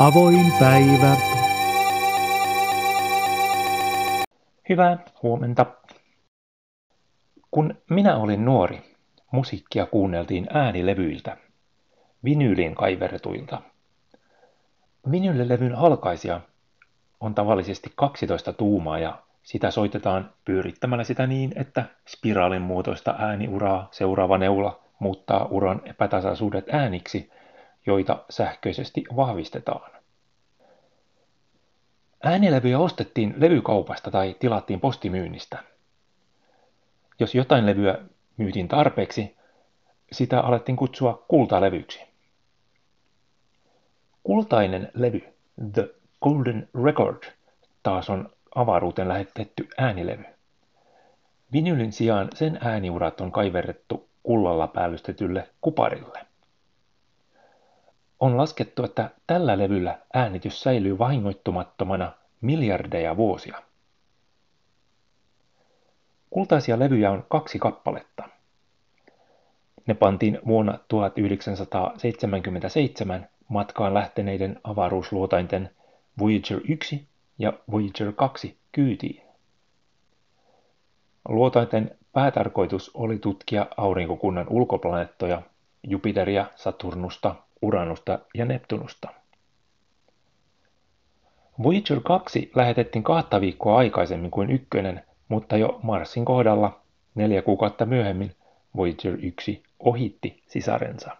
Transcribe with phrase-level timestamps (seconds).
[0.00, 1.16] Avoin päivä.
[4.68, 5.66] Hyvää huomenta.
[7.50, 8.96] Kun minä olin nuori,
[9.32, 11.36] musiikkia kuunneltiin äänilevyiltä,
[12.24, 13.62] vinyyliin kaiverretuilta.
[15.10, 16.40] Vinylilevyn halkaisija
[17.20, 24.38] on tavallisesti 12 tuumaa ja sitä soitetaan pyörittämällä sitä niin, että spiraalin muotoista ääniuraa seuraava
[24.38, 27.30] neula muuttaa uran epätasaisuudet ääniksi,
[27.86, 29.95] joita sähköisesti vahvistetaan.
[32.26, 35.58] Äänilevyjä ostettiin levykaupasta tai tilattiin postimyynnistä.
[37.18, 37.98] Jos jotain levyä
[38.36, 39.36] myytiin tarpeeksi,
[40.12, 42.00] sitä alettiin kutsua kultalevyksi.
[44.22, 45.22] Kultainen levy,
[45.72, 47.22] The Golden Record,
[47.82, 50.24] taas on avaruuteen lähetetty äänilevy.
[51.52, 56.26] Vinylin sijaan sen ääniurat on kaiverrettu kullalla päällystetylle kuparille.
[58.20, 63.62] On laskettu, että tällä levyllä äänitys säilyy vahingoittumattomana miljardeja vuosia.
[66.30, 68.28] Kultaisia levyjä on kaksi kappaletta.
[69.86, 75.70] Ne pantiin vuonna 1977 matkaan lähteneiden avaruusluotainten
[76.18, 79.22] Voyager 1 ja Voyager 2 kyytiin.
[81.28, 85.42] Luotainten päätarkoitus oli tutkia aurinkokunnan ulkoplaneettoja,
[85.82, 89.08] Jupiteria, Saturnusta, Uranusta ja Neptunusta.
[91.62, 96.80] Voyager 2 lähetettiin kahta viikkoa aikaisemmin kuin ykkönen, mutta jo Marsin kohdalla
[97.14, 98.34] neljä kuukautta myöhemmin
[98.76, 101.16] Voyager 1 ohitti sisarensa.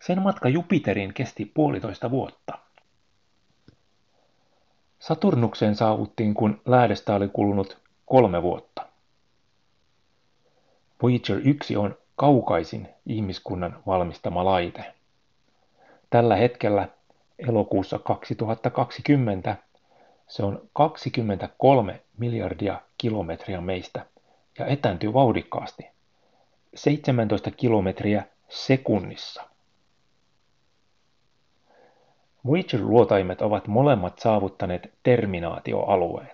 [0.00, 2.58] Sen matka Jupiteriin kesti puolitoista vuotta.
[4.98, 8.86] Saturnukseen saavuttiin, kun lähdestä oli kulunut kolme vuotta.
[11.02, 14.94] Voyager 1 on kaukaisin ihmiskunnan valmistama laite.
[16.10, 16.88] Tällä hetkellä
[17.48, 19.56] elokuussa 2020
[20.28, 24.06] se on 23 miljardia kilometriä meistä
[24.58, 25.86] ja etääntyy vauhdikkaasti.
[26.74, 29.42] 17 kilometriä sekunnissa.
[32.46, 36.30] Voyager-luotaimet ovat molemmat saavuttaneet terminaatioalueen.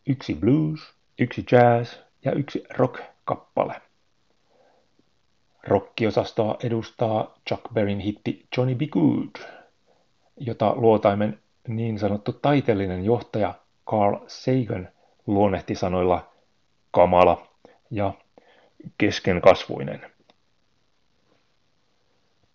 [0.06, 1.94] Yksi blues, yksi jazz
[2.24, 3.74] ja yksi rock-kappale.
[5.66, 8.80] Rockiosastoa edustaa Chuck Berryn hitti Johnny B.
[8.90, 9.63] Good,
[10.36, 13.54] jota luotaimen niin sanottu taiteellinen johtaja
[13.86, 14.88] Carl Sagan
[15.26, 16.32] luonnehti sanoilla
[16.90, 17.46] kamala
[17.90, 18.12] ja
[18.98, 20.10] keskenkasvuinen.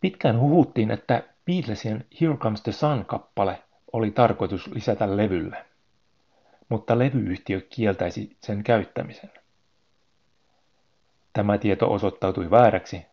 [0.01, 5.65] Pitkään huhuttiin, että Beatlesien Here Comes the Sun-kappale oli tarkoitus lisätä levylle,
[6.69, 9.31] mutta levyyhtiö kieltäisi sen käyttämisen.
[11.33, 13.05] Tämä tieto osoittautui vääräksi,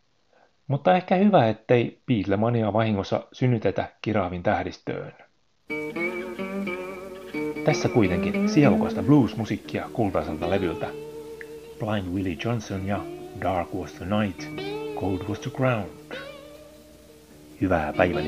[0.68, 5.12] mutta ehkä hyvä, ettei Beatlemania vahingossa synnytetä kiraavin tähdistöön.
[7.64, 10.86] Tässä kuitenkin sielukasta blues-musiikkia kultaiselta levyltä.
[11.78, 13.00] Blind Willie Johnson ja
[13.40, 14.42] Dark Was the Night,
[15.00, 16.16] Cold Was the Ground.
[17.60, 18.26] Hyvää päivän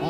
[0.00, 0.07] Oh.